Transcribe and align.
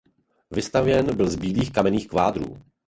Vystavěn 0.51 1.15
byl 1.17 1.29
z 1.29 1.35
bílých 1.35 1.71
kamenných 1.71 2.07
kvádrů. 2.07 2.57